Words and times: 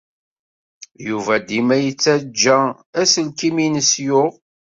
Yuba 1.07 1.33
dima 1.47 1.75
yettajja 1.79 2.57
aselkim-nnes 3.01 3.91
yuɣ. 4.05 4.31